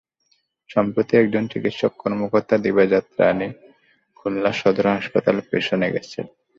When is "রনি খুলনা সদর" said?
3.19-4.85